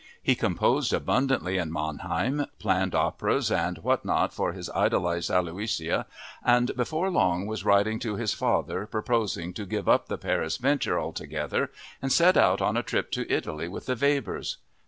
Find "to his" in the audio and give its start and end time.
7.99-8.33